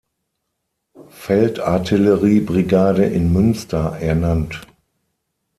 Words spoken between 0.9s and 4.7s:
Feldartillerie-Brigade in Münster ernannt.